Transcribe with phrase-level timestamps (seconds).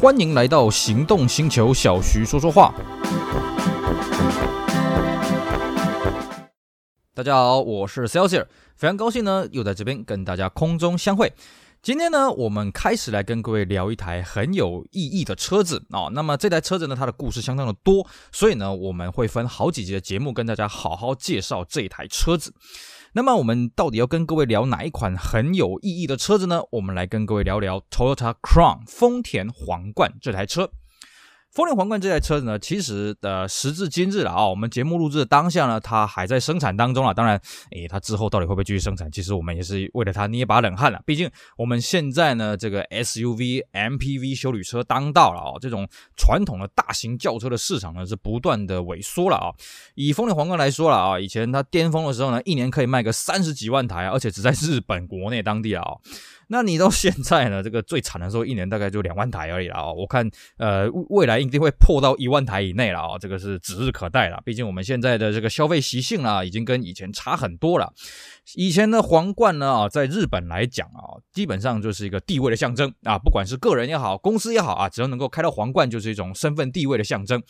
[0.00, 2.72] 欢迎来到行动星球，小徐说说话。
[7.12, 8.46] 大家好，我是 Celsius，
[8.76, 11.32] 非常高兴呢，又在这边跟大家空中相会。
[11.82, 16.06] 今天呢，我们开始来跟各位聊一台很有意义的车子啊。
[16.12, 22.54] 那么这台车子呢，它的故事相当的多，所以呢，我们会分好几集的节目跟大家好好介绍这台车子。
[23.18, 26.62] 那么我们到底要跟各位聊哪一款很有意义的车子呢？
[26.70, 30.70] 我们来跟各位聊聊 Toyota Crown 丰田皇冠这台车。
[31.50, 37.14] 丰田皇冠这台车子呢，其实的时至今日了啊，我们节目录制的当下呢，它还在生产当中了。
[37.14, 37.40] 当然，
[37.70, 39.10] 诶，它之后到底会不会继续生产？
[39.10, 41.00] 其实我们也是为了它捏把冷汗了。
[41.06, 49.48] 毕竟我们现在呢，这个 SUV、MPV 休旅车当道了啊，这种传统的大型轿车的市场呢，是不断的萎缩了啊。
[49.94, 55.82] 以丰田皇冠来说了啊，以前它巅峰的时候呢，一年可以卖个三十几万台，而且只在日本国内当地啊。
[56.48, 57.62] 那你到 现在呢？
[57.62, 59.92] 这个最惨的时候，一年大概就两万台而已了啊！
[59.92, 63.18] 我看，呃，未来一定会破到一万台以内了啊！
[63.18, 64.40] 这个是指日可待了。
[64.44, 67.92] 毕竟我们现在的这个消费习性啊，已经跟以前差很多了。
[68.54, 77.42] 以前的皇冠呢啊，在日本来讲啊，基本上就是一个地位的象征啊，不管是个人也好，公司也好啊，只要能够开到皇冠，就是一种身份地位的象征。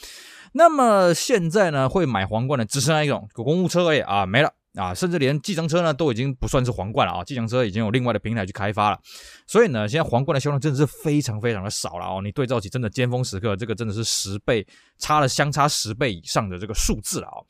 [0.53, 4.53] 那么现在呢，会买皇冠的只剩下一种公务车而已啊，没了。
[4.79, 7.25] 啊，甚至连计程车呢都已经不算是皇冠了啊！
[7.25, 8.99] 计程车已经有另外的平台去开发了，
[9.47, 12.21] 所以呢，现在皇冠的销量真的是非常非常的少了哦。
[12.23, 14.65] 你对照起真的尖峰时刻，这个真的是十倍，
[14.99, 17.43] 差了相差十倍以上的这个数字了啊！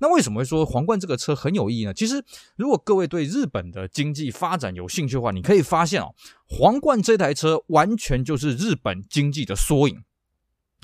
[0.00, 1.94] 那为什么会说皇冠这个车很有意义呢？
[1.94, 2.24] 其实，
[2.56, 6.12] 如果各位对日本的经济发展有兴趣的话，你可以发现哦，
[6.48, 10.02] 皇冠这台车完全就是日本经济的缩影。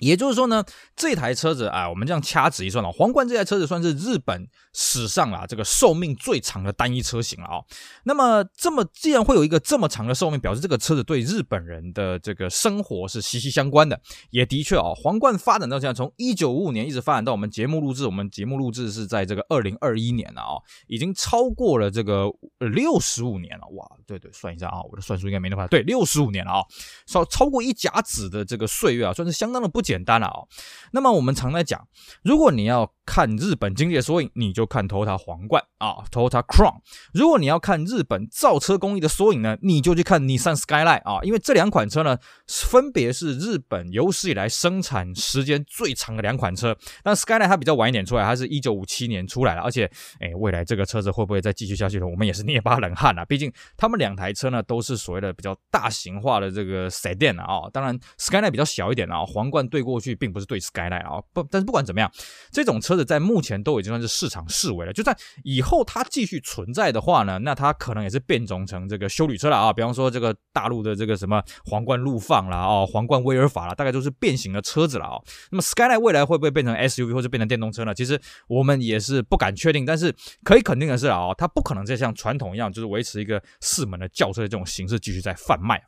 [0.00, 0.64] 也就是说呢，
[0.96, 7.60] 这台车子啊，我们这样掐指一算啊，皇冠这台车子算是日本史上啊这个寿命最长的单一车型了啊。
[8.04, 14.00] 那么，这么既然会有一个这么长的寿命，表示这个车子对日本人的这个生活是息息相关的。
[14.30, 20.54] 也的确啊，皇冠发展到现在，从一九五五年一直发展到我们节目录制，我们节目录制是在这个二零二一年了啊，
[20.86, 23.66] 已经超过了这个六十五年了。
[23.74, 26.62] 哇，对对，算一下啊，我的算术应该没那么，对，六十五年了啊，
[27.06, 30.46] 超超过一甲子的这个岁月啊，算是相当的不简单了哦，
[30.92, 31.88] 那么我们常来讲，
[32.22, 36.74] 如果你要看日本经济的缩影，你就看 Toyota 皇冠啊，Toyota Crown。
[37.14, 46.76] 如果你要看日本造车工艺的缩影呢，你就去看 Nissan Skyline 啊，因为这两款车呢，分别是日本有史以来生产时间最长的两款车。
[47.02, 49.90] 但 Skyline 它比较晚一点出来，它是一九五七年出来了，而且，
[50.20, 52.06] 哎，未来这个车子会不会再继续下去呢？
[52.06, 53.24] 我们也是捏把冷汗啊。
[53.24, 62.12] 毕竟他们两台车呢，都是所谓的比较大型化的这个 Sedan 啊，当然 Skyline 比较小一点啊，皇冠对过去并不是对 Skyline 啊，不，但是不管怎么样，
[62.52, 62.97] 这种车。
[63.04, 69.72] 在目前都已经算是市场式微了，就算以后它继续存在的话呢，那它可能也是变种成这个修理车了啊。
[69.72, 75.16] 比方说这个大陆的这个什么皇冠陆放啦，哦，皇冠威尔法啦，大概都是变形的车子了啊。
[75.50, 77.94] 那么 Skyline 未来会不会变成 SUV 或者变成电动车呢？
[77.94, 80.14] 其实我们也是不敢确定，但是
[80.44, 85.82] 可以肯定的是啊，它不可能再像传统一样，就是维持一个四门的轿车的这种形式继续在贩卖。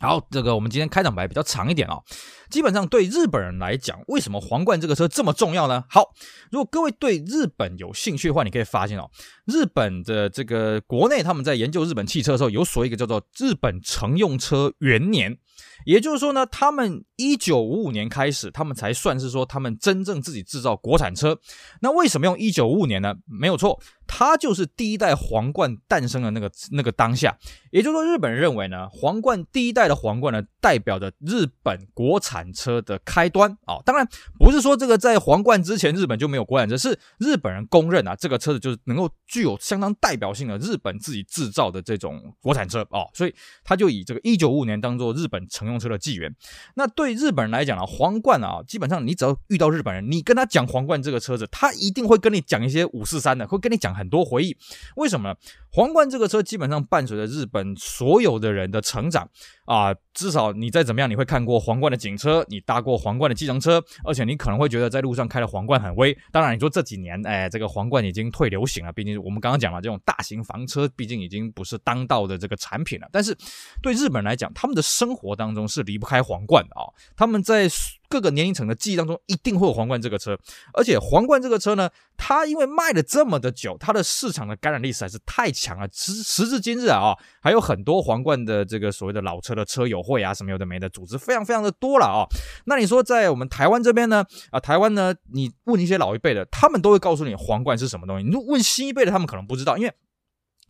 [0.00, 2.02] 好，这个我们今天开场白比较长一点、哦。
[2.48, 5.84] 基本上对日本人来讲，为什么皇冠这个车这么重要呢？
[5.90, 6.14] 好，
[6.50, 9.10] 如果各位对日本有兴趣的话，你可以发现哦，
[9.44, 15.36] 日本的这个国内他们在研究日本汽车的时候，有所谓一个叫做日本乘用车元年。
[15.84, 21.38] 也就是说呢，他们一九五五年开始，他们才算是说他们真正自己制造国产车。
[21.80, 23.14] 那为什么用一九五五年呢？
[23.26, 27.36] 没有错，它就是第一代皇冠诞生的那个那个当下。
[27.70, 34.06] 也就是说，日本人认为呢，皇冠第一代的皇冠呢，代表着日本国产车的开端啊、当然，
[34.38, 43.10] 不是说这个在皇冠之前日本就没有国产车，是日本人公认啊，这个车子就是能够具有相当代表性的日本自己制造的这种国产车啊、哦。
[43.14, 45.69] 所以他就以这个一九五五年当做日本成。
[45.70, 46.34] 用车的纪元，
[46.74, 54.56] 那对日本人来讲呢，皇冠啊，基本上你只要遇到日本人，你跟他讲皇冠这个车子，他一定会跟你讲一些五四三的，会跟你讲很多回忆。
[54.96, 55.36] 为什么呢？
[55.72, 59.28] 皇冠这个车基本上伴随着日本所有的人的成长
[59.66, 66.16] 啊，至少你再怎么样，你会看过皇冠的警车，你搭过皇冠的计程车，而且你可能会觉得在路上开的皇冠很威。
[66.32, 73.08] 当然，你说这几年，哎，这个皇冠已经退流行了，毕竟我们刚刚讲了，这种大型房车毕竟已经不是当道的这个产品了。
[73.12, 73.36] 但是
[73.80, 77.68] 对日本来讲，他们的生活当中是离不开皇冠的啊，他们在。
[78.10, 80.36] 各个年龄层的记忆当中，一定会有皇冠这个车，
[80.74, 85.88] 而且皇冠这个车呢，它因为卖了这么的久，它的市场的感染力实在是太强了。
[85.92, 92.26] 时时至今日啊，还有很多皇冠的这个所谓的老车的车友会啊，什么有的没的，组织非常非常的多了啊。
[92.64, 94.24] 那你说在我们台湾这边呢？
[94.50, 98.26] 啊，台湾呢，你问一些老一辈的，他们都会告诉你皇冠是什么东西。
[98.26, 99.94] 你问新一辈的，他们可能不知道，因为。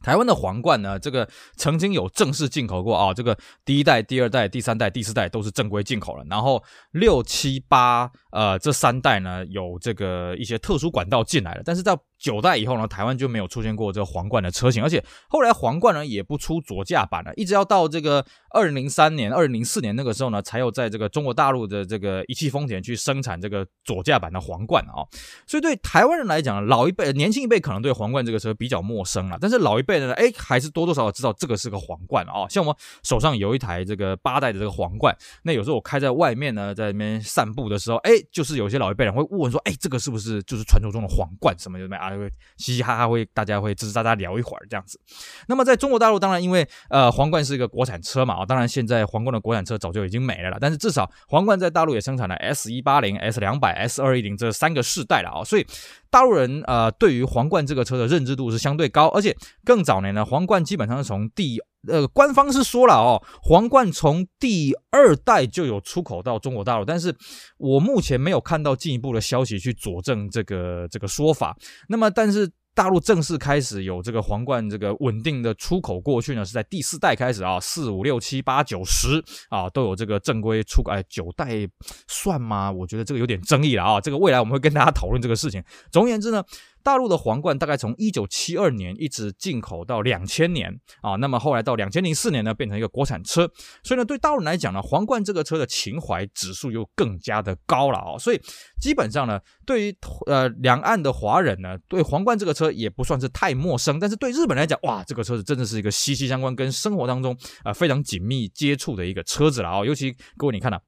[0.02, 6.62] 台湾的皇冠呢，这个曾经有正式进口过啊，这个第一代、第二代、第三代、第四代都是正规进口了，然后
[6.92, 25.00] 六七八呃这三代呢有这个一些特殊管道进来了，但是在九代以后呢，台湾就没有出现过这个皇冠的车型，而且后来皇冠呢也不出左驾版了，一直要到这个二零零三年、二零零四年那个时候呢，才有在这个中国大陆的这个一汽丰田去生产这个左驾版的皇冠啊。
[25.46, 32.46] 所以对台湾人来讲，老一辈、年轻一辈可能对皇冠这个车比较陌生了，但是老一辈的呢，哎，还是多多少少知道这个是个皇冠啊。
[32.50, 42.09] 像我手上有一台这个八代的这个皇冠，那有时候我开在外面呢，在那边散步的时候，哎，就是有些老一辈人会问说，哎，这个是不是就是传说中的皇冠什么什么啊？
[42.16, 45.00] 会嘻嘻哈哈会，大家会吱吱喳喳聊一会儿这样子。
[45.46, 50.58] 那么在中国大陆，当然因为呃皇冠是一个国产车嘛，啊，当然现在皇冠的国产车早就已经没了了。
[50.60, 55.66] 但是至少皇冠在大陆也生产了 S 一八零、S 两百、S 二一零这三个世代了啊，所以
[56.10, 67.14] 大陆人呃对于皇冠这个车的认知度是相对高，而且更早年呢，皇冠基本上是从第呃官方是说了哦，皇冠从第二代就有出口到中国大陆，但是
[67.58, 71.56] 我目前没有看到进一步的消息去佐证这个这个说法。
[71.88, 72.50] 那么但是。
[72.72, 81.68] 大陆正式开始有这个皇冠这个稳定的出口过去呢，是在第四代开始啊，四五六七八九十啊都有这个正规出口，哎，九代
[82.06, 82.70] 算吗？
[82.70, 85.62] 我觉得这个有点争议了啊，这个未来我们会跟大家讨论这个事情。
[85.90, 86.42] 总而言之呢。
[86.82, 93.50] 大陆的皇冠大概从一九七二年一直进口到两千年啊，那么后来到两千零四年呢，变成一个国产车，
[93.82, 98.40] 所以呢，对大陆来讲呢，皇冠这个车的情怀指数又更加的高了啊，所以
[98.80, 99.96] 基本上呢，对于
[100.26, 110.82] 呃两岸的华人呢，对皇冠这个车也不算是太陌生，但是对日本来讲，哇，这个车子真的是一个息息相关，跟生活当中啊、非常紧密接触的一个车子了啊，尤其各位你看呐、啊，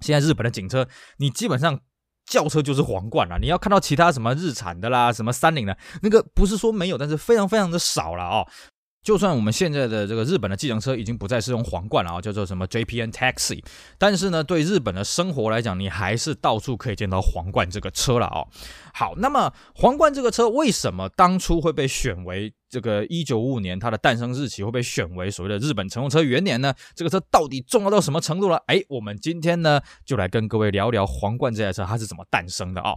[0.00, 0.88] 现在日本的警车，
[1.18, 1.80] 你基本上。
[2.28, 8.46] 轿车就是皇冠了，你要看到其他什么日产的啦，什么三菱的，那个不是说没有，但是非常非常的少了哦。
[9.00, 13.62] 就算我们现在的这个日本的计程车已经不再是用皇冠了啊，叫做什么 JPN Taxi，
[13.96, 18.44] 但是呢，对日本的生活来讲，你还是到处可以见到皇冠这个车了啊。
[18.92, 26.74] 好，那么皇冠这个车为什么当初会被选为这个一九五五年它的诞生日期会被选为所谓的日本乘用车元年呢？
[26.94, 28.56] 这个车到底重要到什么程度了？
[28.66, 32.94] 哎，我们今天呢就来跟各位聊聊皇冠这台车它是怎么诞生的啊。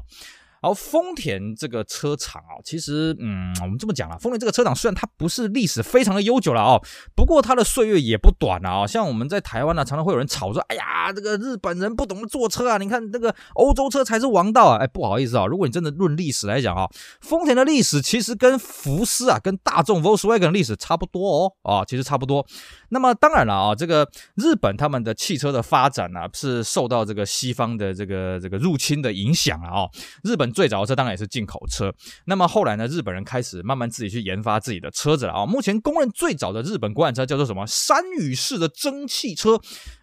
[0.62, 6.82] 而丰田这个车厂啊，其实，嗯，我们这么讲了，丰田这个车厂虽然它不是历史非常的悠久了哦，
[7.16, 8.88] 不过它的岁月也不短了啊。
[8.88, 14.78] 像我们在台湾呢，常常会有人吵说，哎呀，这个日本人不懂得坐车啊，你看这个欧洲车才是王道啊。
[14.78, 16.88] 哎，不好意思啊，如果你真的论历史来讲啊，
[17.22, 22.46] 丰田的历史其实跟福斯啊、跟大众 Volkswagen 的历史差不多哦，啊，其实差不多。
[22.90, 29.90] 那么当然了啊，这个日本他们的汽车的发展呢、啊，是受到这个西方的这个这个入侵的影响了啊。
[30.24, 31.94] 日本最早的车当然也是进口车，
[32.26, 35.46] 那么后来呢，日本人开始慢慢自己去研发自己的车子了啊。
[35.46, 37.66] 目前公认最早的日本国产车叫做什么？
[37.68, 39.60] 山雨式的蒸汽车，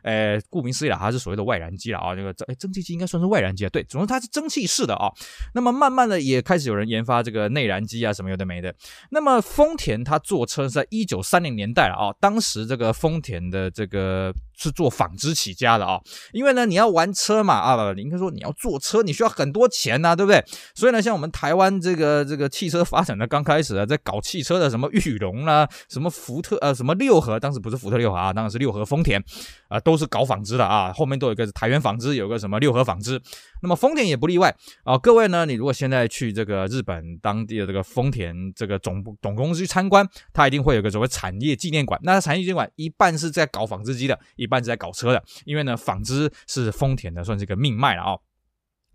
[0.09, 2.15] 哎，顾名思义了，它是所谓的外燃机了啊。
[2.15, 5.11] 这个蒸蒸汽机应该算是外燃机啊，对，总之它是蒸汽式的啊。
[5.55, 8.75] 那么慢慢的也开始有人研发这个内燃机啊，什么有的没的。
[9.11, 12.89] 那么丰田它做车是在一九三零年代了啊，当时这个。
[12.99, 16.01] 丰田的这个是做纺织起家的啊，
[16.33, 20.43] 因为呢，你要玩车嘛啊，你应该说你要坐车，你需要很多钱呐，对不对？
[20.75, 29.23] 所以呢，像我们台湾这个这个汽车发展的刚开始啊，在搞汽车的什么裕隆啦，什么福特呃，什么六合，当时不是福特六合啊，当然是六合丰田
[29.69, 33.21] 啊，都是搞纺织的啊，后面都有一个台源纺织，有个什么六合纺织，
[33.61, 34.97] 那么丰田也不例外啊。
[34.97, 48.21] 各位呢，你如果现在去这个日本当地的这个丰田这个总部总公司去参观，它一定会有个所谓产业纪念馆，那产业纪念馆一半是在搞纺织机的，一半是在搞车的，因为呢，纺织是丰田的，算是一个命脉了啊、哦。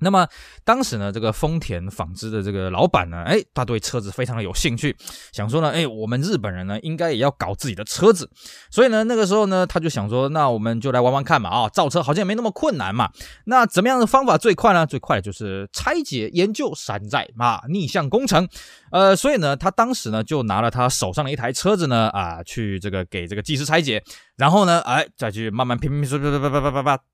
[0.04, 0.28] 那么
[0.64, 4.96] 当时呢，这个丰田纺织的这个老板呢，哎，他对车子非常的有兴趣，
[5.32, 8.30] 想说呢，哎，我们日本人呢，应该也要搞自己的车子。
[8.70, 13.10] 所以呢，那个时候呢，他就想说，那我们就来玩玩看嘛，啊，造车好像也没那么困难嘛。
[13.46, 14.86] 那怎么样的方法最快呢？
[14.86, 18.48] 最快的就是拆解研究山寨嘛，逆向工程。
[18.92, 24.04] 呃，所以呢，他当时呢，就拿了他手上的一台车子呢，啊，去这个给这个技师拆解，
[24.38, 27.13] 然后呢，哎，再去慢慢拼拼拼，叭叭叭叭叭叭。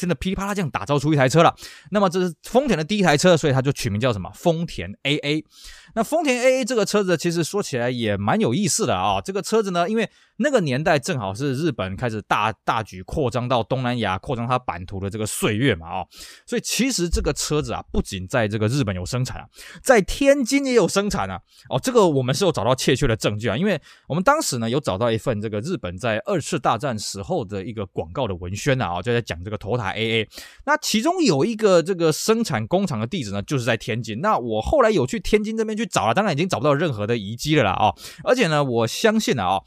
[0.00, 1.54] 真的噼里啪啦这样打造出一台车了，
[1.90, 4.30] 那么这是丰田的第一台车，所以它就取名叫什么？
[4.34, 5.44] 丰田 AA。
[5.94, 16.06] 那丰田 AA 这个车子其实说起来也蛮有意思的啊，这个车子呢，因为那个年代正好是日本开始大大举扩张到东南亚、扩张它版图的这个岁月嘛啊，
[16.46, 19.46] 所以其实这个车子啊，不仅在这个日本有生产啊，
[19.82, 21.40] 在天津也有生产啊。
[21.68, 23.78] 哦，这个我们是有找到确切的证据啊，因为
[24.08, 30.26] 我们当时呢有找到一份这个日本在二次大战时候的一个广告的文宣啊，就在讲这个头台 AA。
[30.64, 34.20] 那其中有一个这个生产工厂的地址呢，就是在天津。
[34.20, 35.90] 那我后来有去天津这边去。
[35.90, 37.94] 找了，当然已经找不到任何的遗迹了啦哦。
[38.22, 39.60] 而且呢，我相信啊。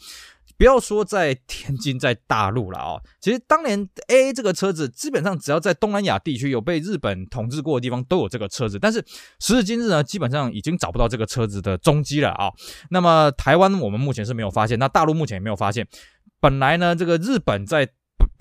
[0.55, 3.01] 不要说在天津，在大陆了啊！
[3.19, 8.77] 其实当年 AA 这个车子，基本上只要在东南亚地区有被日本统治过的地方，都有这个车子。
[8.77, 9.03] 但是
[9.39, 12.51] 时至今日呢，基本上已经找不到这个车子的踪迹了啊！
[12.91, 15.85] 那么台湾我们目前是没有发现，那大陆目前也没有发现。
[16.39, 17.89] 本来呢，这个日本在。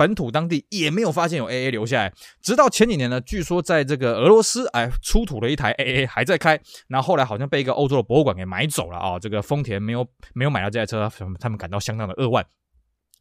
[0.03, 10.05] 本土当地也没有发现有 AA 留下来，直到前几年呢，据说在这个俄罗斯哎出土了一台 AA 还在开，那后来好像被一个欧洲的博物馆给买走了啊，这个丰田没有
[10.35, 12.45] 没有买到这台车，他们感到相当的扼腕。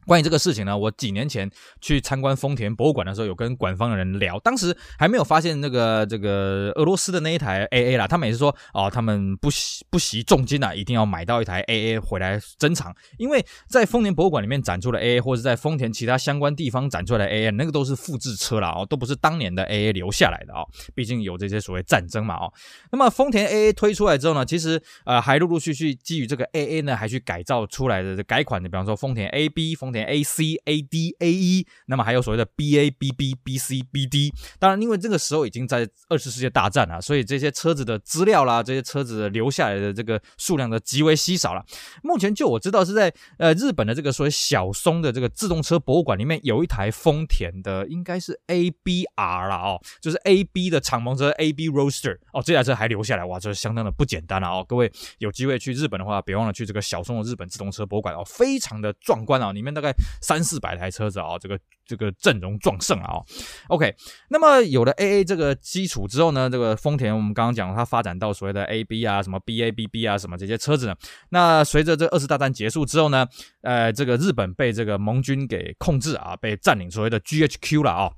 [0.06, 8.08] 关于这个事情呢，我几年前去参观丰田博物馆的时候，有跟馆方的人聊，当时还没有发现那个这个俄罗斯的那一台 AA 啦。
[8.08, 20.68] 他们也是说，哦，他们不惜不惜重金啊，一定要买到一台 AA 回来珍藏，因为在丰田博物馆里面展出的 AA，或者在丰田其他相关地方展出来的 AA，那个都是复制车啦，哦，都不是当年的 AA 留下来的哦。
[20.96, 22.52] 毕竟有这些所谓战争嘛，哦。
[22.92, 33.36] 那么丰田 AA 推出来之后呢，其实呃还陆陆续续基于这个 AA 呢，还去改造出来的改款的，比方说丰田 AB、丰田 A C A D A E，那么还有所谓的 B A B B
[33.44, 34.34] B C B D。
[34.60, 41.64] 当然，因为这个时候已经在二次世界大战了，所以这些车子的资料啦，这些车子留下来的这个数量的极为稀少了。
[42.04, 54.66] 目前就我知道是在呃日本的这个所谓小松的这个自动车博物馆里面有一台丰田的，应该是 A B R 啦哦，就是 A B 的敞篷车 A B Roaster 哦，这台车还留下来，哇，这是相当的不简单了哦。
[54.68, 59.96] 各位有机会去日本的话，别忘了去这个小松的日本自动车博物馆哦，非常的壮观啊，里面的大概。
[60.22, 63.20] 三四百台车子啊，这个这个阵容壮盛啊
[63.70, 63.94] ，OK，
[64.30, 70.96] 那么有了 AA 这个基础之后呢，这个丰田我们刚刚讲它发展到所谓的 AB 啊，什么 BABB 啊，什么这些车子呢？
[71.30, 73.26] 那随着这二次大战结束之后呢，
[73.62, 78.12] 呃，这个日本被这个盟军给控制啊，被占领所谓的 GHQ 了啊，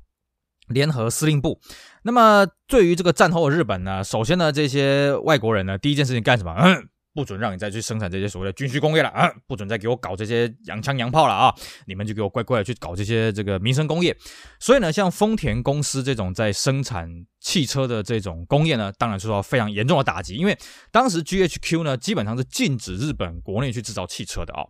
[0.68, 1.60] 联合司令部。
[2.04, 6.54] 那么对于这个战后的日本呢，首先呢，这些外国人呢，第一件事情干什么？
[6.58, 9.32] 嗯不准让你再去生产这些所谓的军需工业了啊！
[9.48, 11.54] 不准再给我搞这些洋枪洋炮了啊！
[11.86, 14.16] 你们就给我乖乖的去搞这些这个民生工业。
[14.60, 17.26] 所以呢，像丰田公司这种在生产。
[17.44, 20.58] 汽车的这种工业呢，当然受到非常严重的打击，因为
[20.92, 24.70] 当时 GHQ 呢基本上是禁止日本国内去制造汽车的哦。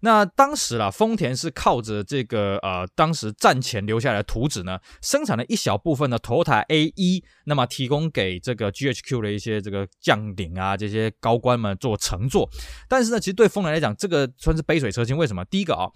[0.00, 12.48] 那当时啦，丰田是靠着这个呃，当时战前留下来的图纸呢，生产了一小部分的 Toyota AE，那么提供给这个 GHQ 的一些这个将领啊，这些高官们做乘坐。
[12.88, 15.14] 但是呢，其实对丰田来讲，这个算是杯水车薪。
[15.14, 15.44] 为什么？
[15.44, 15.90] 第一个啊、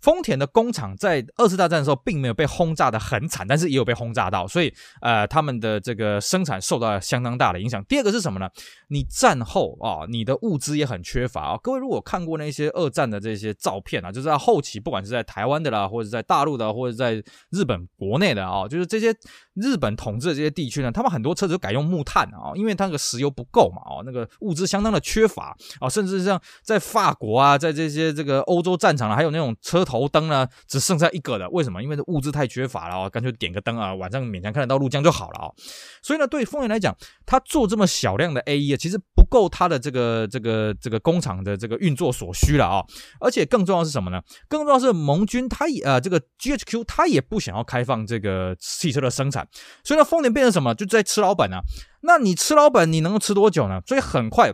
[0.00, 7.84] 丰田的工厂在二次大战的时候并没有被轰炸的很惨，但是也有被轰炸到，所以呃，他们的这个生产受到了相当大的影响。
[7.86, 8.48] 第二个是什么呢？
[8.88, 11.58] 你战后啊，你的物资也很缺乏啊。
[11.62, 17.14] 各位如果看过那些二战的这些照片啊，就是在后期，不管是在台湾的啦，或者在大陆的，或者在
[17.50, 19.14] 日本国内的啊，就是这些
[19.56, 30.06] 日本统治的这些地区呢，他们很多车子都改用木炭啊，因为它那个石油不够嘛，哦，那个物资相当的缺乏啊，甚至像在法国啊，在这些这个欧洲战场啊，还有那种车头。
[30.06, 31.48] 灯呢，只剩下一个了。
[31.50, 31.82] 为什么？
[31.82, 35.54] 因为这物资太缺乏了哦，干脆点个灯啊，晚上勉强看得到路这样就好了哦。
[36.00, 36.96] 所以呢，对丰田来讲，
[37.26, 42.84] 他做这么小量的 AE 啊，其实不够他的这个这个这个工厂的这个运作所需了啊。
[43.20, 44.20] 而且更重要是什么呢？
[44.48, 49.45] 更重要是盟军他也呃这个 GHQ 他也不想要开放这个汽车的生产，
[49.84, 50.74] 所以呢，丰田变成什么？
[50.74, 51.60] 就在吃老本啊。
[52.02, 53.80] 那你吃老本，你能够吃多久呢？
[53.86, 54.52] 所以很快。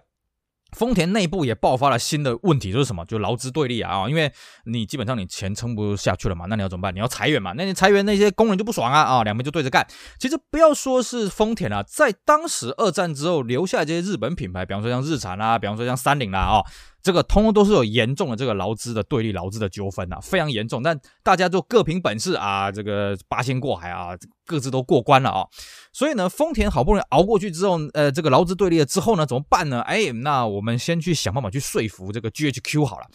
[0.74, 3.04] 丰田内部也爆发了新的问题，就是什么？
[3.04, 4.08] 就劳资对立啊！
[4.08, 4.32] 因为
[4.64, 6.94] 你基本上你钱撑不下去了嘛，那你要怎么办？
[6.94, 7.52] 你要裁员嘛？
[7.54, 9.02] 那你裁员那些工人就不爽啊！
[9.02, 9.86] 啊，两边就对着干。
[10.18, 16.64] 其实不要说是丰田啊，在当时二战之后留下这些日本品牌，比方说像日产啊，比方说像三菱啦，啊。
[17.02, 20.82] 这个通通都是有严重的这个劳资的对立、劳资的纠纷啊，非常严重。
[20.82, 24.10] 但大家就各凭本事啊，这个八仙过海啊，
[24.46, 25.46] 各自都过关了啊。
[25.92, 29.80] 所以呢，丰田好不容易熬过去之后，呃，这个劳资对立了之后呢，怎么办呢？
[29.82, 33.06] 哎，那我们先去想办法去说服这个 GHQ 好了。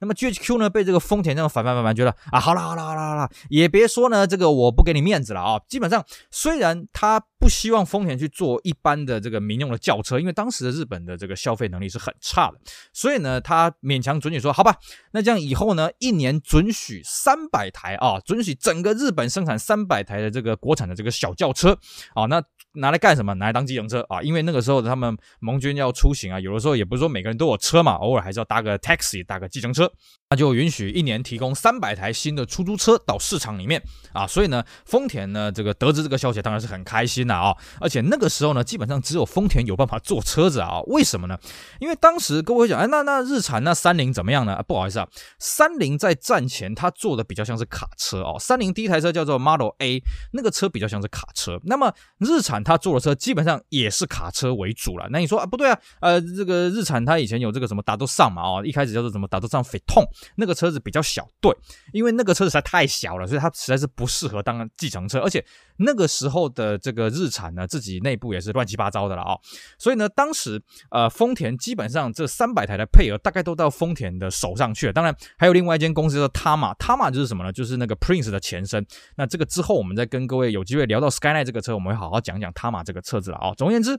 [0.00, 5.60] 那么 GHQ 呢，被这个丰田这样反反反反，觉得啊，好了好了好了好了，也别说呢，这个我不给你面子了啊。
[5.68, 12.58] 基本上，虽然他不希望丰田去做一般的这个民用的轿车，因为当时的日本的这个消费能力是很差的，
[12.92, 14.76] 所以呢，他勉强准许说，好吧，
[15.12, 21.78] 那这样以后呢，一年准许三百台啊，准许整个日本生产三百台的这个国产的这个小轿车
[22.14, 22.42] 啊，那。
[22.76, 23.32] 拿来干什么？
[23.34, 24.20] 拿来当计程车啊！
[24.20, 29.92] 因为那个时候他们盟军要出行啊，有的时候也不是说每个人都有车嘛，偶尔还是要搭个 taxi，搭个计程车车。
[30.30, 33.80] 那就允许一年提供三百台新的出租车到市场里面
[34.12, 41.38] 啊，所以呢，丰田呢这个得知这个消息当然是很开心的啊，而且那个时候呢，基本上只有丰田有办法做车子啊，为什么呢？
[41.78, 44.60] 因为当时各位讲，哎，那那日产那三菱怎么样呢？
[44.66, 45.06] 不好意思啊，
[45.38, 50.02] 三菱在战前它做的比较像是卡车哦，三菱第一台车叫做 Model A，
[50.32, 51.60] 那个车比较像是卡车。
[51.64, 55.06] 那么日产它做的车基本上也是卡车为主了。
[55.10, 60.02] 那你说啊，不对啊，呃，这个日产它以前有这个什么达都尚嘛，哦，一开始叫做什么达都尚斐痛。
[60.36, 61.54] 那个车子比较小，对，
[61.92, 65.44] 因为那个车子实在太小了，所以它实在是不适合当计程车，而且
[65.78, 69.36] 那个时候的这个日产呢，自己内部也是乱七八糟的了啊、
[69.78, 77.52] 所以呢，当时呃，丰田基本上这三百台的配额大概都到丰田的手上去了，当然还有另外一间公司叫 Tama，Tama 就是什么呢？
[77.52, 78.86] 就是那个 Prince 的前身。
[79.16, 83.98] 那这个之后我们再跟各位有机会聊到 Skyline 这个车，我们会好好讲讲 Tama 这个车子了啊、总而言之。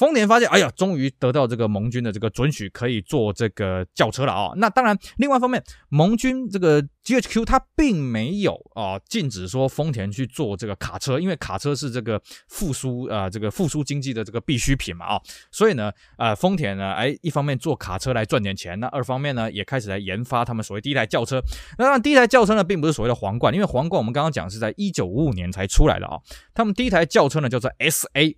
[0.00, 21.42] 丰田发现，哎呀，终于得到这个盟军的这个准许，可以做这个轿车了啊、那当然，另外一方面，盟军这个 GHQ 它并没有啊、禁止说丰田去做这个卡车，因为卡车是这个复苏啊、这个复苏经济的这个必需品嘛啊、所以呢，呃，丰田呢，哎，一方面做卡车来赚点钱，那二方面呢，也开始来研发他们所谓第一台轿车。
[21.76, 26.16] 那当然，第一台轿车呢，并不是所谓的皇冠，因为皇冠我们刚刚讲是在一九五五年才出来的啊、
[26.54, 28.36] 他们第一台轿车呢，叫做 SA。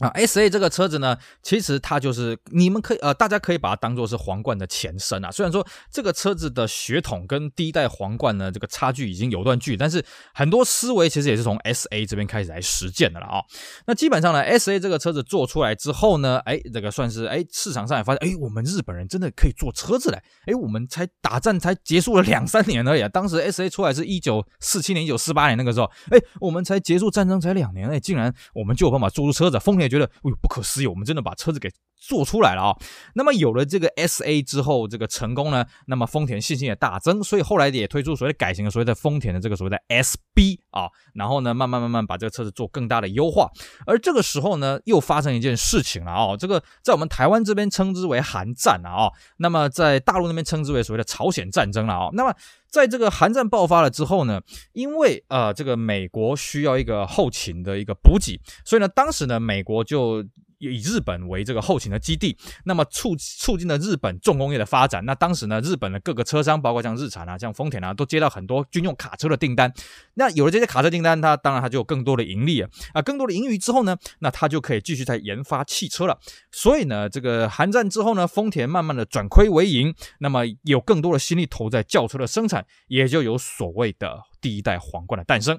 [0.00, 5.30] 啊，SA 这个车子呢，其实它就是你们可以呃，大家可以把它当做是皇冠的前身啊。
[5.30, 10.02] 虽然说这个车子的血统跟第一代皇冠呢，这个差距已经有段距，但是
[10.32, 13.44] 很多思维其实也是从 SA 这边开始来实践的了啊、
[13.86, 20.22] 那基本上呢，SA 这个车子做出来之后呢，哎，这个算是哎市场上也发现，哎，我们日本人真的可以做车子嘞。
[20.46, 23.08] 哎，我们才打战才结束了两三年而已啊。
[23.10, 29.89] 当时 SA 出来是一九四七年、一九四八年那个时候，哎，我们才结束战争才两年，哎，竟然我们就有办法做出车子，丰田。
[29.90, 30.86] 觉得，哎呦，不可思议！
[30.86, 31.70] 我们真的把车子给
[32.00, 32.76] 做出来了啊！
[33.14, 43.50] 那么有了这个 SA 之后，这个成功呢，那么丰田信心也大增，所以后来也推出所谓的改型的所谓的丰田的这个所谓的 SB 啊，然后呢，慢慢慢慢把这个车子做更大的优化。
[43.86, 52.34] 而这个时候呢，又发生一件事情了啊，这个在我们台湾这边称之为韩战了啊，那么在大陆那边称之为所谓的朝鲜战争了啊，那么。
[52.70, 54.40] 在这个韩战爆发了之后呢，
[54.74, 60.24] 因为呃这个美国需要一个后勤的一个补给，所以呢，当时呢，美国就。
[60.68, 65.04] 以日本为这个后勤的基地，那么促促进了日本重工业的发展。
[65.04, 69.72] 那当时呢，日本的各个车商，包括像日产啊、像丰田啊，都接到很多军用卡车的订单。
[70.14, 76.18] 那有了这些卡车订单，它当然它就有更多的盈利啊啊，更多的盈余之后呢，那它就可以继续在研发汽车了。
[76.52, 85.58] 所以呢，这个韩战之后呢，丰田慢慢的转亏为盈，那么有更多的心力投在轿车的生产，也就有所谓的第一代皇冠的诞生。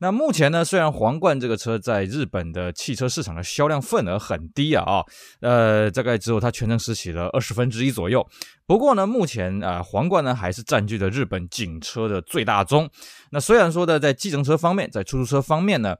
[0.00, 5.04] 那目前呢，虽然皇冠这个车在日本的汽车市场的销量份额很低啊，啊，
[5.40, 8.26] 呃，大概只有它全程时期的二十分之一左右。
[8.66, 12.88] 不过呢，目前啊，皇冠呢还是占据着日本警车的最大宗。
[13.30, 15.96] 那虽然说呢，在计程车方面，在出租车方面呢。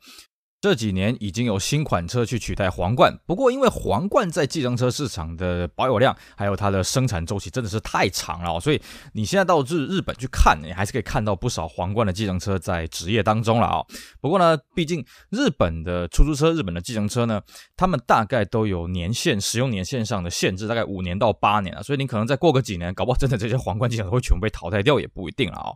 [0.67, 13.79] 这几年已经有新款车去取代皇冠，不过因为皇冠在计程车市场的保有量，还有它的生产周期真的是太长了，所以你现在到日日本去看，你还是可以看到不少皇冠的计程车在职业当中了啊。
[14.21, 17.41] 不过呢，毕竟日本的出租车、日本的计程车呢，
[17.77, 25.71] 他们大概都有年限、使用年限上的限制，大概五年到八年啊，所以你可能再过个几年，搞不好真的这些皇冠计程车会全部被淘汰掉也不一定了啊。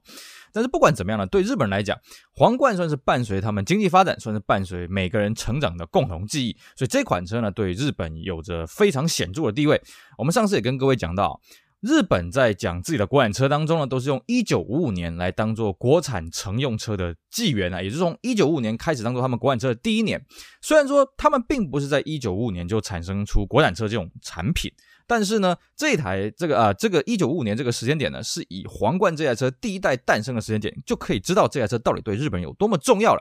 [0.52, 1.98] 但是不管怎么样呢，对日本人来讲，
[2.32, 6.56] 皇冠算是伴随他们经济发展，算是伴随每个人成长的共同记忆。
[6.76, 9.80] 所以这款车呢，对日本有着非常显著的地位。
[10.18, 11.40] 我们上次也跟各位讲到，
[11.80, 20.22] 日本在讲自己的国产车当中呢，都是用一九五五年来当做国产乘用车的纪元啊，也就是从一九五五年开始当做他们国产车的第一年。
[20.60, 24.70] 虽然说他们并不是在一九五五年就产生出国产车这种产品。
[25.10, 33.20] 但是呢，这台这个啊，这个一九五五年这个时间点呢，是以皇冠这台车第一代诞生的时间点，就可以知道这台车到底对日本有多么重要了。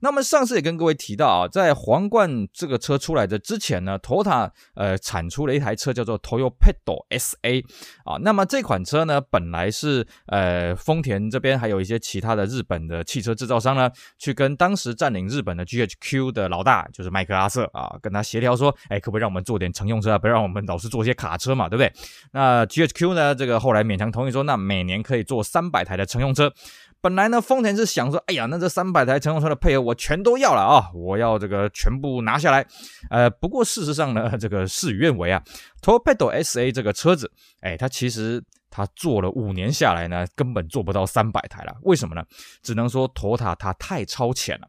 [0.00, 6.76] 那么上次也跟各位提到啊，在皇冠这个车出来的之前呢，Toyota 呃产出了一台车叫做 Toyopet
[7.10, 7.64] SA
[8.04, 8.16] 啊。
[8.20, 21.92] 那么这款车呢，本来是呃丰田这边还有一些其他的日本的汽车制造商呢，去跟当时占领日本的 GHQ 的老大就是麦克阿瑟啊，跟他协调说，哎，可不可以让我们做点乘用车啊，不要让我们老是做些卡车嘛，对不对？
[22.32, 26.52] 那 GHQ 呢，这个后来勉强同意说，那每年可以做三百台的乘用车。
[27.00, 32.66] 本来呢，丰田是想说，哎呀，那这三百台乘用车的配合我全都要了啊，我要这个全部拿下来。
[33.10, 35.40] 呃，不过事实上呢， 这个事与愿违啊
[35.82, 37.30] Torpedo SA 这个车子，
[37.60, 41.76] 哎，它其实它做了五年下来呢，根本做不到三百台了。
[41.82, 42.24] 为什么呢？
[42.62, 44.66] 只能说 Toyota 它太超前了。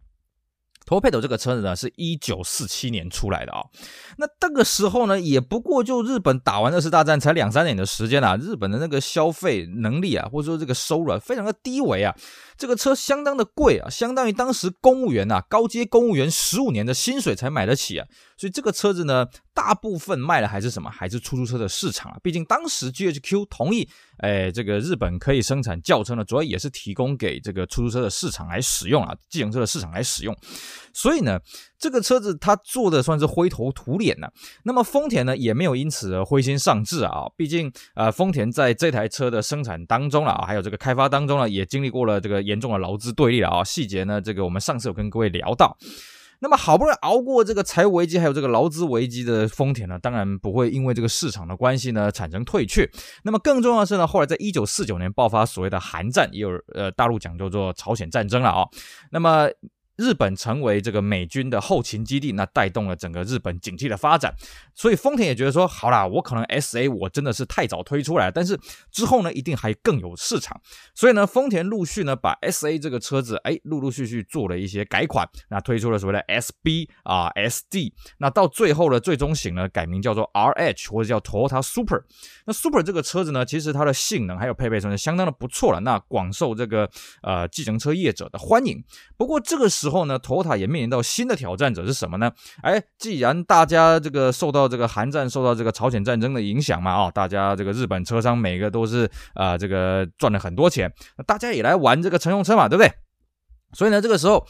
[0.88, 3.62] Topedo 这个车子呢，是一九四七年出来的啊、
[4.18, 4.26] 那。
[4.40, 12.16] 那个时候呢，也不过就日本打完二次大战才两三年的时间啊，日本的那个消费能力啊，或者说这个收入啊，非常的低微啊。
[12.58, 18.08] 这个车相当的贵啊，相当于当时公务员呐、啊，高阶公务员十五年的薪水才买得起啊。
[18.36, 20.90] 所以这个车子呢，大部分卖的还是什么？
[20.90, 22.18] 还是出租车的市场啊。
[22.22, 30.36] 毕竟当时 GHQ 同意，哎，这个日本可以生产轿车呢，主要也是提供给这个出租车的市场来使用啊，计程车的市场来使用。
[30.94, 31.40] 所以呢，
[31.80, 34.28] 这个车子它做的算是灰头土脸呢。
[34.64, 37.26] 那么丰田呢，也没有因此而灰心丧志啊。
[37.36, 43.64] 毕竟，呃，丰田在这台车的生产当中了啊，还有这个开发当中呢，也经历过了这个严重的劳资对立了啊。
[43.64, 45.78] 细节呢，这个我们上次有跟各位聊到。
[46.40, 52.90] 那么好不容易熬过这个财务危机，还有这个劳资危机的丰田呢，当然不会因为这个市场的关系呢产生退却。
[53.24, 58.66] 那么更重要的是呢，后来在一九四九年爆发所谓的韩战，也有呃大陆讲叫做朝鲜战争了啊。
[59.12, 59.50] 那么。
[59.98, 64.34] 日本成为这个美军的后勤基地，那带动了整个日本经济的发展。
[64.74, 68.58] 所以丰田也觉得说，好啦，我可能 SA 我真的是太早推出来，但是
[68.92, 70.60] 之后呢，一定还更有市场。
[70.94, 82.04] 所以呢，丰田陆续呢把 SA 这个车子，哎，陆陆续续做了一些改款，那推出了所谓的 SB 啊 SD，那到最后的最终型呢，改名叫做 RH 或者叫 Toyota Super。
[82.46, 86.88] 那 Super 这个车子呢，其实它的性能还有配备算是相当的不错了，那广受这个
[87.24, 88.84] 呃计程车业者的欢迎。
[89.18, 92.30] 不过这个时之后呢，Toyota 也面临到新的挑战者是什么呢？
[92.62, 100.92] 哎，既然大家这个受到这个韩战、受到这个朝鲜战争的影响嘛，啊、大家这个日本车商每个都是啊、这个赚了很多钱，
[101.26, 102.92] 大家也来玩这个乘用车嘛，对不对？
[103.72, 104.46] 所以呢，这个时候。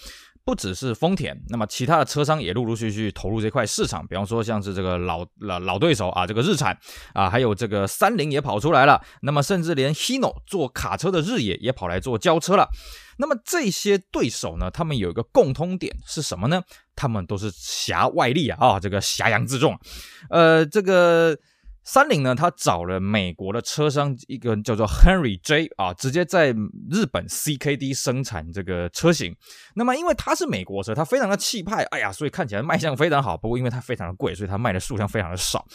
[0.47, 4.08] 不只是丰田，那么其他的车商也陆陆续续投入这块市场。
[4.08, 6.73] 比方说，像是这个老老老对手啊，这个日产
[7.13, 9.04] 啊，还有这个三菱也跑出来了。
[9.23, 12.69] 那么，甚至连 Hino 做卡车的日野也跑来做轿车了。
[13.17, 16.62] 那么这些对手呢，他们有一个共通点是什么呢？
[16.95, 19.80] 他们都是侠外力啊，啊，这个侠洋自重。
[20.30, 21.38] 呃，这个。
[21.88, 26.50] 三菱呢，他找了美国的车商，一个叫做 Henry J 啊，直接在
[26.91, 29.34] 日本 CKD 生产这个车型。
[29.73, 33.38] 那么因为它是美国车，它非常的气派，哎呀，所以看起来卖相非常好。
[33.38, 35.65] 不过因为它非常的贵，所以它卖的数量非常的少。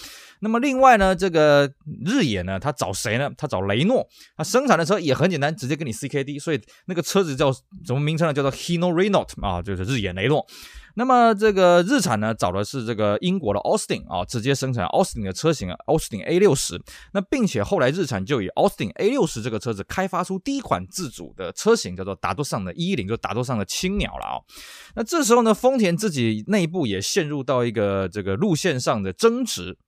[0.40, 1.72] 那么另外呢，这个
[2.05, 3.31] 日野呢，他找谁呢？
[3.38, 8.35] 他找雷诺，他生产的车也很简单，直接给你 CKD，所以那个车子叫什么名称呢？
[8.35, 10.46] 叫做 Hino Renault 啊，就是日野雷诺。
[10.94, 16.81] 那么这个日产呢，找的是这个英国的 Austin 啊，直接生产 Austin 的车型啊，Austin A 六十。
[17.12, 24.37] 那并且后来日产就以 Austin A 六十这个车子开发出第一款自主的车型，叫做达多上的一一零，就达多上的青鸟了啊。
[24.94, 29.78] 那这时候呢，丰田自己内部也陷入到一个这个路线上的争执。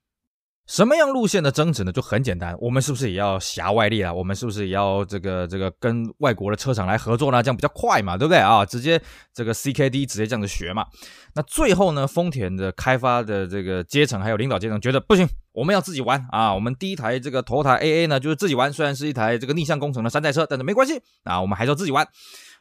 [0.67, 1.93] 什么样路线的争执呢？
[1.93, 4.11] 就很简单，我们是不是也要挟外力啊？
[4.11, 7.43] 我们是不是也要这个这个跟外国的车厂来合作呢？
[7.43, 8.65] 这样比较快嘛，对不对啊？
[8.65, 8.99] 直接
[9.35, 10.87] 这个 CKD 直接这样子学嘛。
[11.35, 16.55] 那最后呢，丰田的开发的这个阶层还有领导阶层觉得不行，我们要自己玩啊！
[16.55, 22.09] 我们第一台这个头台 AA 呢，就是自己玩，虽然是一台这个逆向工程的山寨车，但是没关系啊，我们还是要自己玩。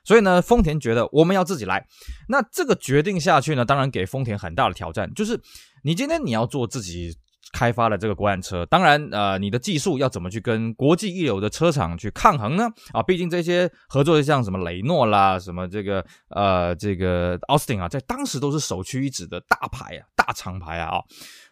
[0.04, 1.88] 所以呢，丰田觉得我们要自己来。
[2.28, 5.40] 那这个决定下去呢，当然给丰田很大的挑战，就是
[5.84, 7.16] 你今天你要做自己。
[7.54, 12.68] 开发了这个国产车，当然，呃，你的技术要怎么去跟国际一流的车厂去抗衡呢？
[12.92, 21.04] 啊，毕竟这些合作的像什么雷诺啦，什么这个呃这个 Austin 啊，在当时都是首屈一指的大牌啊，大厂牌啊，啊。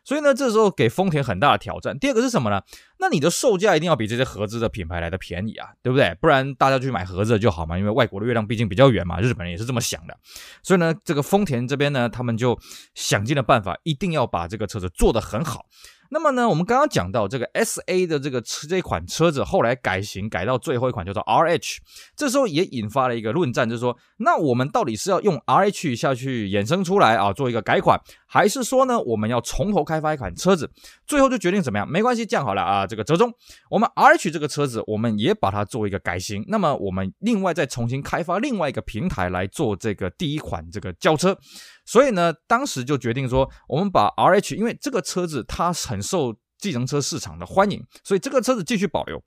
[0.03, 1.97] 所以呢，这时候给丰田很大的挑战。
[1.99, 2.61] 第二个是什么呢？
[2.99, 6.15] 那你的售价一定要比这些合资的品牌来的便宜啊，对不对？
[6.19, 10.17] 不然大家去买合资的就好嘛，因为外国的月亮毕竟比较圆嘛，日本人也是这么想的。
[10.63, 12.59] 所以呢，这个丰田这边呢，他们就
[12.95, 15.65] 想尽了办法，一定要把这个车子做得很好。
[16.13, 21.79] 那么呢，我们刚刚讲到这个 S A 的这个车这款车子，后来改型改到最后一款叫做 R H，
[22.17, 27.97] 这时候也引发了一个论战，就是说，那我们到底是要用 R H 下去衍生出来啊，做一个改款，
[28.27, 30.69] 还是说呢，我们要从头开发一款车子？
[31.07, 31.89] 最后就决定怎么样？
[31.89, 33.33] 没关系，这样好了啊，这个折中，
[33.69, 41.37] 我们 R H 这个车子，我们也把它做一个改型，那么我们另外再重新开发另外一个平台来做这个第一款这个轿车。
[41.91, 49.21] 所以呢，当时就决定说，我们把 RH，因为这个车子它很受计程车市场的欢迎，所以这个车子继续保留。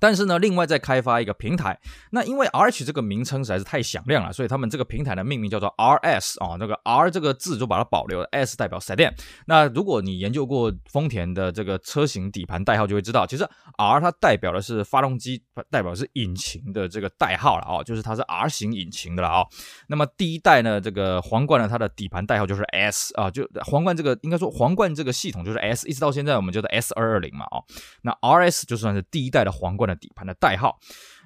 [0.00, 1.78] 但是呢，另外再开发一个平台。
[2.10, 9.12] 那因为 RH 这个名称实在是太响亮了，所以他们这个平台的命名叫做 RS 啊，那个 R 这个字就把它保留了，S 代表 Sedan。
[9.46, 13.44] 那如果你研究过丰田的这个车型底盘代号，就会知道，其实
[13.76, 19.44] R 它代表的是发动机，代表的是引擎的这个代号了啊，就是它是 R 型引擎的了啊。
[19.88, 27.60] 那么第一代呢，这个皇冠呢，它的底盘代号就是 S 啊，就皇冠这个应该说皇冠这个系统就是 S，一直到现在我们叫做 S 二二零嘛啊。
[28.02, 30.78] 那 RS 就算是第一代的皇冠的底盘的代号，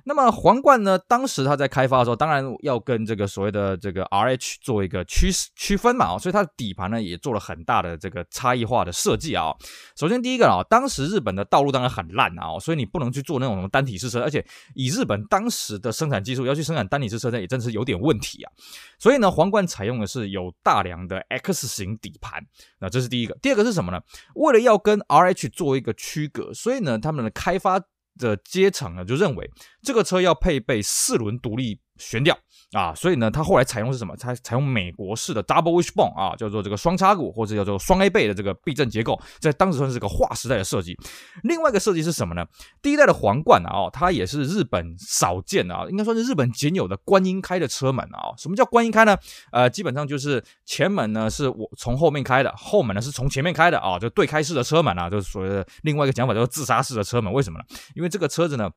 [0.07, 9.53] 那么皇冠呢，当时它在开发的时候，当然要跟这个所谓的这个 RH 做一个区区分嘛，所以它的底盘呢也做了很大的这个差异化的设计啊。
[9.97, 18.53] 首先第一个啊，当时日本的道路当然很烂啊，所以你不能去做那种什么单体式车，而且以日本当时的生产技术要去生产单体式车身，也真是有点问题啊。
[18.99, 22.43] 所以呢，皇冠采用的是有大梁的 X 型底盘，
[22.79, 23.35] 那这是第一个。
[23.41, 24.01] 第二个是什么呢？
[24.35, 27.81] 为了要跟 RH 做一个区隔，所以呢，他们的开发
[28.19, 29.51] 的阶层呢就认为
[29.83, 32.39] 这个车要配备四轮独立悬吊。
[32.75, 34.17] 啊，所以呢，它后来采用是什么？
[34.17, 40.99] 它采用美国式的 double wishbone 啊，叫做这个双叉骨，或者叫做双 A 背的这个避震结构，在当时算是个划时代的设计。
[41.45, 42.45] 另外一个设计是什么呢？
[42.83, 48.35] 第一代的皇冠啊，哦，它也是日本少见的啊，应该说是日本仅有的观音开的车门啊。
[48.37, 49.17] 什么叫观音开呢？
[49.53, 57.33] 呃，基本上就是前门呢是我从后面开的，后门呢是从前面开的啊，就对开式的车门啊，就是所谓的另外一个讲法叫做自杀式的车门。
[57.33, 57.65] 为什么呢？
[57.95, 58.69] 因为这个车子呢。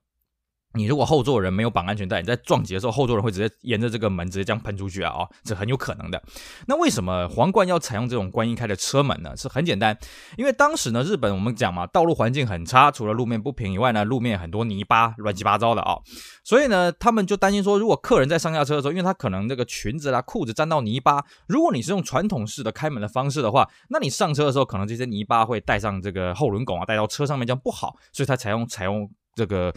[0.73, 5.12] 你如果后座人没有绑安全带，你在撞击的时候，后座人会直接沿着这个门直接这样喷出去啊！
[5.12, 6.21] 哦，这很有可能的。
[6.67, 9.36] 那为什么皇冠要采用这种观音开的车门呢？
[9.36, 9.97] 是很简单，
[10.38, 15.97] 因为当时呢，日本我们讲嘛，道路环境很差，除了路面不平以外呢，路面很多泥巴，乱七八糟的啊、
[16.43, 27.95] 所以呢，他们就担心说，如果客人在上下车的时候，因为他可能这个裙子啦、裤子沾到泥巴，如果你是用传统式的开门的方式的话，那你上车的时候，可能这些泥巴会带上这个后轮拱啊，带到车上面，这样不好。
[28.12, 29.73] 所以他采用采用这个。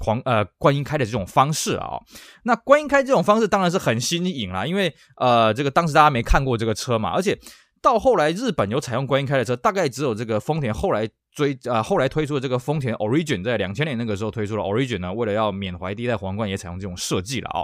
[0.00, 1.98] 皇呃观音开的这种方式啊、
[2.44, 7.38] 那观音开这种方式当然是很新颖啦，因为呃这个当时大家没看过这个车嘛，而且
[7.82, 17.62] 到后来日本有采用观音开的车，大概只有这个丰田后来追呃后来推出的这个丰田 Origin，在两千年那个时候推出了 Origin 呢，为了要缅怀第一代皇冠，也采用这种设计了啊、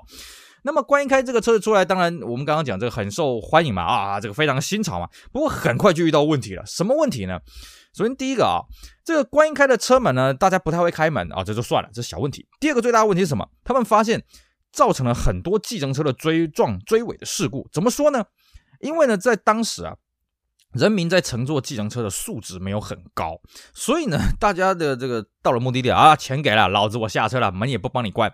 [0.64, 7.40] 那么观音开这个车子出来，当然我们刚刚讲这个很受欢迎嘛啊，这个非常新潮嘛，不过很快就遇到问题了，什么问题呢？
[7.94, 8.64] 首先，第一个啊，
[9.04, 12.46] 这个观音开的车门呢，大家不太会开门啊，这就算了，这是小问题。
[12.58, 13.46] 第二个最大的问题是什么？
[13.64, 14.22] 他们发现
[14.72, 17.68] 造成了很多计程车的追撞、追尾的事故。
[17.70, 18.24] 怎么说呢？
[18.80, 19.94] 因为呢，在当时啊，
[20.72, 23.38] 人民在乘坐计程车的素质没有很高，
[23.74, 28.32] 所以呢，大家的这个到了目的地啊，钱给了，老子我下车了，门也不帮你关。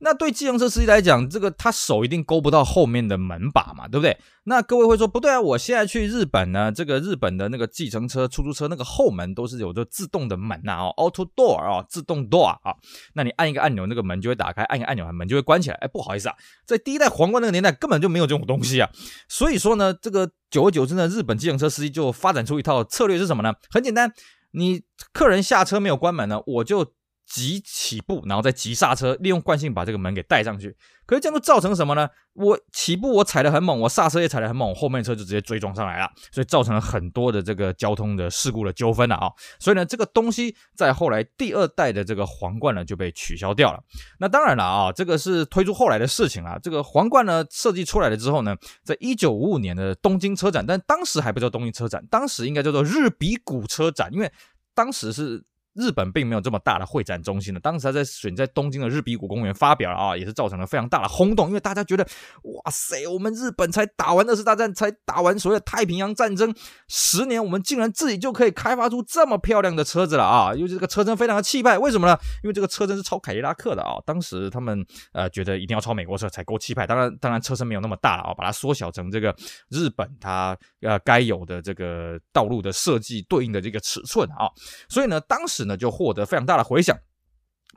[0.00, 4.16] 那对计程车司机来讲，这个他手一定勾不到后面的门把嘛，对不对？
[4.44, 12.74] 那各位会说不对啊，我现在去日本呢，这个日本的那个计程车、出租车那个后门都是有着自动的门呐，哦，auto door 啊，自动 door 啊，
[13.14, 15.76] 那你按一个按钮，那个门就会打开，按一个按钮，门就会关起来。
[15.76, 18.88] 哎，不好意思啊，在第一代皇冠那个年代根本就没有这种东西啊，
[19.28, 23.52] 所以说呢，这个久而久之呢，日本计程车司机就发展出一套策略是什么呢？
[23.70, 24.12] 很简单，
[24.52, 24.82] 你
[25.12, 26.92] 客人下车没有关门呢，我就。
[27.26, 30.76] 急起步，然后再急刹车，利用惯性把这个门给带上去。
[31.04, 32.08] 可是这样就造成什么呢？
[32.32, 39.30] 我起步我踩得很猛，我刹车也踩得很猛，后面车就直接追撞上来了，所以造成了很多的这个交通的事故的纠纷了啊。
[39.60, 43.80] 所以呢，这个东西在后来第二代的这个皇冠呢就被取消掉了。
[44.18, 46.58] 那当然了啊，这个是推出后来的事情了。
[46.60, 54.32] 这个皇冠呢设计出来了之后呢，在一九五五年的东京车展，但当时还不叫东京车展，当时应该叫做日比谷车展，因为
[54.74, 55.44] 当时是。
[55.76, 62.02] 日本并没有这么大的会展中心的，当时他在选在东京的日比谷公园发表了啊，也是造成了非常大的轰动，因为大家觉得，
[62.42, 66.54] 哇塞，我们日本才打完二次大战，才打完所谓的太平洋战争，
[66.88, 70.54] 十年我们竟然自己就可以开发出这么漂亮的车子了啊！
[70.54, 72.16] 因为这个车身非常的气派，为什么呢？
[72.42, 79.36] 因为这个车身是抄凯迪拉克的啊，当时他们呃觉得一定要抄美国车才够气派，当然当然车身没有那么大啊，把它缩小成这个
[79.68, 84.48] 日本它呃该有的这个道路的设计对应的这个尺寸啊，
[84.88, 85.65] 所以呢，当时。
[85.66, 86.96] 那就获得非常大的回响，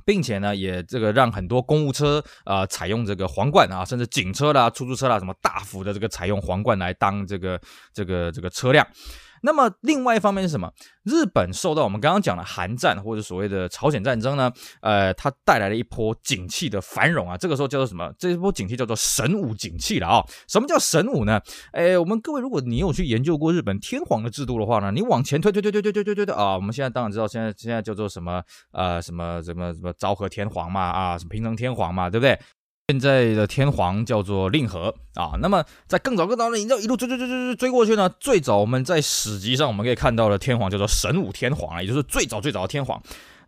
[0.05, 7.59] 并且呢也这个让很多公务车啊、采用这个皇冠啊，甚至警车啦、出租车啦，什么大幅的这个采用皇冠来当这个
[7.93, 8.85] 这个这个车辆。
[9.41, 10.71] 那么另外一方面是什么？
[11.03, 17.35] 日本受到我们刚刚讲的韩战或者所谓的朝鲜战争呢，呃，它带来了一波景气的繁荣啊。
[17.37, 18.13] 这个时候叫做什么？
[18.19, 20.23] 这一波景气叫做神武景气了啊。
[20.47, 21.39] 什么叫神武呢？
[21.71, 28.43] 哎，我们各位，如果你有去研究过日本天皇的制度的话呢，你往前推推推推推推推推推啊，我们现在当然知道，现在现在叫做什么？
[28.71, 32.39] 呃，什么什么什么昭和天皇嘛，啊，什么平成天皇嘛，对不对？
[32.89, 38.09] 现在的天皇叫做令和啊，那么在更早更早的，你知道一路追追追追追追过去呢？
[38.19, 42.99] 最早我们在史籍上我们可以看到的天皇叫做神武天皇啊，也就是最早最早的天皇。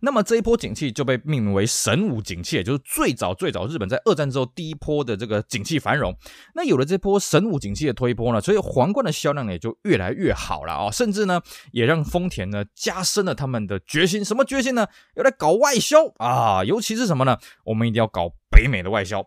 [0.04, 6.12] 那么这一波景气就被命名为神武景气，也就是最早最早日本在二战之后第一波的这个景气繁荣。
[6.54, 14.24] 那有了这波神武景气的推波呢，所以皇冠的销量也就越来越好了啊，甚至呢也让丰田呢加深了他们的决心。
[14.24, 14.88] 什么决心呢？
[15.14, 17.38] 要来搞外销啊，尤其是什么呢？
[17.64, 19.24] 我们一定要搞北美的外销。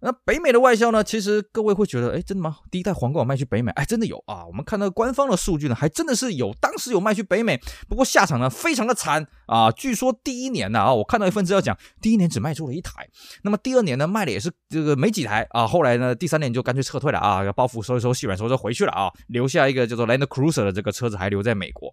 [0.00, 1.02] 那北美的外销呢？
[1.02, 2.58] 其实各位会觉得，哎，真的吗？
[2.70, 3.72] 第一代皇冠有卖去北美？
[3.72, 4.46] 哎，真的有啊！
[4.46, 7.60] 我们看到官方的数据呢，还真的是有，当时有卖去北美。
[7.88, 9.72] 不过下场呢，非常的惨啊！
[9.72, 13.08] 据说第一年呢，啊，我看到一份资料讲，第一年只卖出了一台。
[13.42, 15.66] 那么第二年呢，卖的也是这个没几台啊。
[15.66, 21.92] 后来呢，第三年就干脆撤退了啊，包袱收一收，细软收收回去了啊，留下一个叫做 Land Cruiser 的这个车子还留在美国。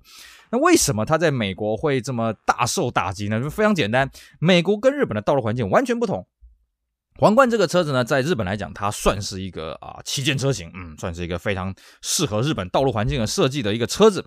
[0.51, 3.41] 那为什么它在美国会这么大受打击呢？
[3.41, 4.07] 就非常简单，
[4.39, 6.27] 美国跟日本的道路环境完全不同。
[7.17, 14.25] 皇冠这个车子呢，在日本来讲，它算是一个啊旗舰车型，嗯，算是一个非常适合日本道路环境的设计的一个车子。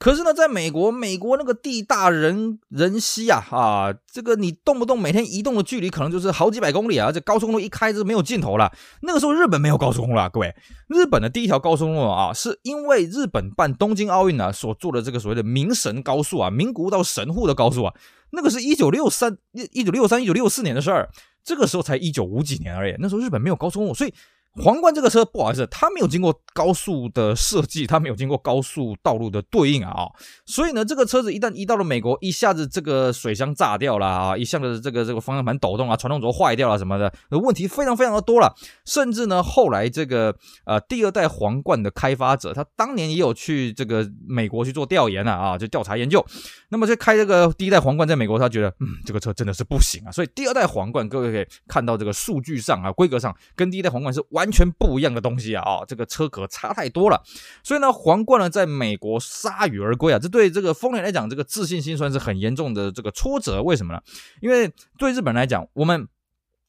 [0.00, 8.72] 可是呢，在美国，美国那个地大人人稀啊，啊，这个你动不动每天移动的距离可能就是好几百公里啊，这高速公路一开就没有尽头了。
[9.02, 10.54] 那个时候日本没有高速公路啊，各位，
[10.88, 17.94] 日本的第一条高速公路啊，是因为日本办东京奥运呢所做的这个所谓的名神高速啊，名古屋到神户的高速啊，
[18.30, 21.08] 那个是一九六三一一九六三一九六四年的事儿。
[21.42, 24.12] 这个时候才一九五几年而已，那时候日本没有高速公路，所以。
[24.60, 30.12] 皇冠这个车不好意思，它没有经过高速的设计，它没有经过高速道路的对应啊，哦，
[30.46, 38.52] 所以呢，这个车子一旦移到了美国，一下子这个水箱炸掉了啊，一下子这个这个方向盘抖动啊，传动轴坏掉了什么的，问题非常非常的多了。
[38.84, 46.24] 甚至呢，后来这个呃第二代皇冠的开发者，他当年也有去这个美国去做调研了啊，就调查研究。
[46.70, 54.47] 那么在开这个第一代皇冠在美国，他觉得嗯这个车真的是不行啊，所以第二代皇冠各位可以看到这个数据上啊规格上跟第一代皇冠是完。
[54.48, 55.62] 完全不一样的东西啊！
[55.62, 57.22] 啊，这个车壳差太多了，
[57.62, 63.62] 所以呢，皇冠呢在美国铩羽而归啊，这对这个丰田来讲，这个自信心算是很严重的这个挫折。
[63.62, 64.00] 为什么呢？
[64.40, 66.08] 因为对日本来讲，我们。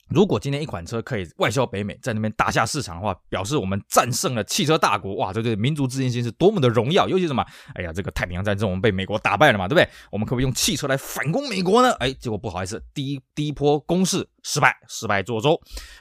[0.10, 7.08] 如果今天一款车可以外销北美，在那边打下市场的话，表示我们战胜了汽车大国，哇，这对民族自信心是多么的荣耀！
[7.08, 7.46] 尤其什么？
[7.76, 9.88] 哎呀，这个太平洋战争我们被美国打败了嘛，对不对？
[10.12, 11.92] 我们可不可以用汽车来反攻美国呢？
[11.94, 15.60] 哎，结果不好意思，第一第一波攻势失败，失败作收。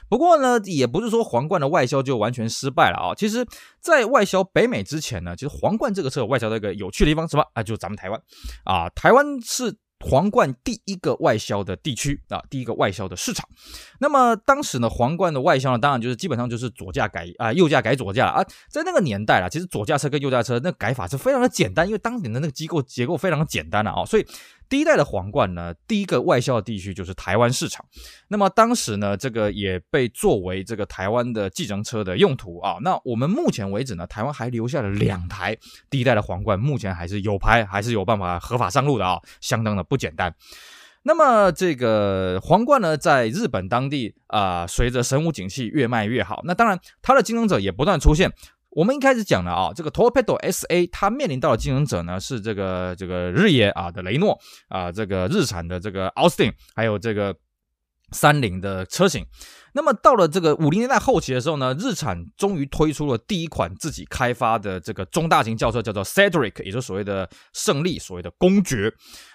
[0.09, 3.13] 不过呢，也不是说皇冠的外销就完全失败了啊。
[3.15, 3.45] 其实，
[3.79, 7.61] 在外销北美之前呢，其实皇冠这个车有外销的一个有趣的地方，什么啊？
[7.61, 8.19] 就是咱们台湾
[8.63, 9.77] 啊，台湾是。
[9.99, 13.47] 皇冠第一个外销的地区啊，第一个外销的市场。
[13.99, 18.43] 那么当时呢，皇冠的外销呢，当然就是基本上就是左驾改啊，右驾改左驾了啊。
[18.69, 24.25] 在那个年代啦，其实左驾车跟右驾车那改法是非常的简单，因为当年的那个机构结构非常的简单了啊，所以。
[24.69, 27.83] 第一代的皇冠呢，第一个外销地区就是台湾市场。
[28.27, 32.77] 那么当时呢，这个也被作为这个台湾的计程车的用途啊。
[32.81, 35.57] 那我们目前为止呢，台湾还留下了两台
[35.89, 40.33] 第一代的皇冠，目前还是有牌，还是有办法合法上路的啊，相当的不简单。
[41.01, 46.41] 那么这个皇冠呢，在日本当地啊，随着神武景气越卖越好。
[46.43, 48.31] 那当然，它的竞争者也不断出现。
[48.71, 57.35] 我们一开始讲了啊，这个 Toyopet SA 它面临到的竞争者呢是这个这个日野啊的雷诺啊，这个日产的这个 Austin，还有这个
[58.11, 59.25] 三菱的车型。
[59.73, 68.91] 那么到了这个五零年代后期的时候呢，日产终于推出了第一款自己开发的这个中大型轿车，叫做 Cedric，也就是所谓的胜利，所谓的公爵。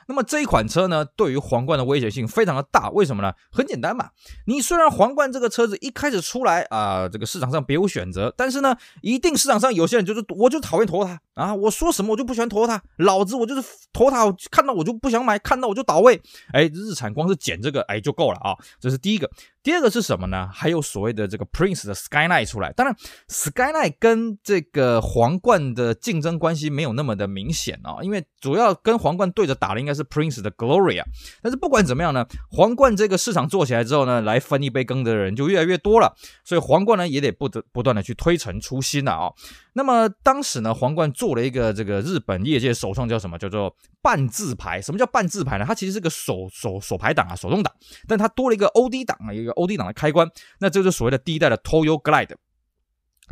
[0.07, 3.33] 那么这一款车呢，对于皇冠的威胁性非常的大，为什么呢？
[3.51, 4.11] 很简单嘛，
[4.47, 13.63] 你虽然皇冠这个车子一开始出来啊、这个市场上别无选择，但是呢，一定市场上有些人就是我就讨厌 Toyota 啊，我说什么我就不喜欢 Toyota，老子我就是
[13.93, 16.21] Toyota，看到我就不想买，看到我就倒位。
[16.53, 19.31] 哎，日产光是捡这个哎就够了啊，这是第一个。
[19.63, 20.47] 第二个是什么呢？
[20.53, 22.95] 还有所谓的这个 Prince 的 Skyline 出来，当然
[23.31, 31.05] Skyline 跟这个皇冠的竞争关系没有那么的明显啊，因为主要跟皇冠对着打的应该是 Prince 的 Gloria。
[31.43, 39.33] 但是不管怎么样呢，皇冠这个市场做起来之后呢，来分一杯羹的人就越来越多了，所以皇冠呢也得不得不断的去推陈出新了啊。
[39.75, 43.39] 那么当时呢，皇冠做了一个这个日本业界首创，叫什么？
[43.39, 44.81] 叫做半自排。
[44.81, 45.65] 什么叫半自排呢？
[45.67, 47.75] 它其实是个手手手排档啊，手动挡，
[48.07, 50.29] 但它多了一个 OD 档啊，一个 OD 档的开关。
[50.61, 52.37] 那这就是所谓的第一代的 Toyo Glide。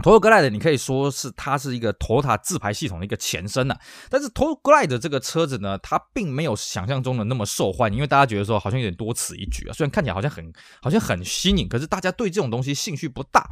[0.02, 3.76] Toyo Glide 你可以说是它是一个 Toyota 自排系统的一个前身呐、
[4.08, 9.72] 但是 Toyo Glide 这个车子呢，它并没有想象中的那么受欢迎，因为大家觉得说好像有点多此一举啊。
[9.72, 13.46] 虽然看起来好像很好像很新颖，可是大家对这种东西兴趣不大。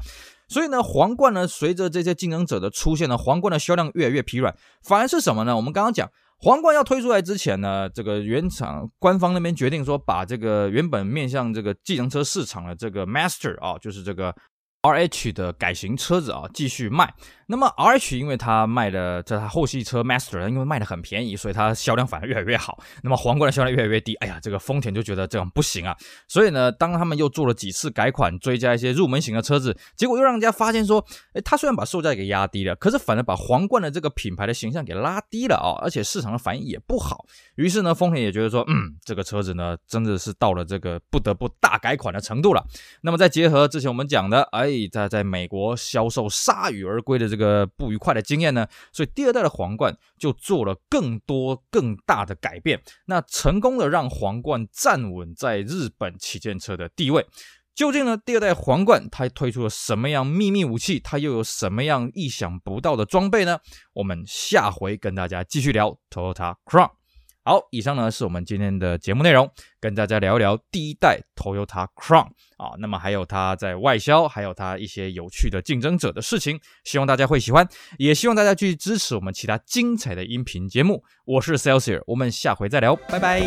[0.49, 4.57] 所以呢，皇冠呢，随着这些竞争者的出现呢，皇冠的销量越来越疲软。
[4.83, 5.55] 反而是什么呢？
[5.55, 14.35] 我们刚刚讲，皇冠要推出来之前呢，这个原厂官方那边决定说，把这个原本面向这个计程车市场的这个 Master 啊，就是这个
[14.83, 17.15] RH 的改型车子啊，继续卖。
[17.47, 22.79] 那么 RH 因为它卖的这台后系车 Master，因为卖的很便宜，所以它销量反而越来越好。
[23.03, 25.97] 那么皇冠的销量越来越低，哎呀，这个丰田就觉得这样不行啊。
[26.29, 37.27] 所以呢，当他们又做了几次改款，追加一些入门型的车子，结果又让人家发现说，哎，它虽然把售价给压低了，可是反而把皇冠的这个品牌的形象给拉低了啊，而且市场的反应也不好。
[37.57, 42.65] 于是呢，丰田也觉得说，嗯，这个车子呢，真的是到了这个不得不大改款的程度了。
[43.03, 47.41] 那么再结合之前我们讲的，哎，在在美国销售铩羽而归的这。
[47.41, 57.27] 个不愉快的经验呢，所以第二代的皇冠就做了更多更大的改变，那成功的让皇冠站稳在日本旗舰车的地位。
[57.75, 61.01] 究竟呢，第二代皇冠它推出了什么样秘密武器？
[61.01, 63.61] 它又有什么样意想不到的装备呢？
[63.95, 67.00] 我们下回跟大家继续聊 Toyota Crown。
[67.43, 72.27] 好，以上呢是我们今天的节目内容，跟大家聊一聊第一代 Toyota Crown
[72.59, 77.67] 啊，那么还有它在外销，还有它一些有趣的竞争者的事情，希望大家会喜欢，
[77.99, 81.03] 也希望大家继续支持我们其他精彩的音频节目。
[81.25, 83.41] 我是 Celsius，我们下回再聊，拜拜。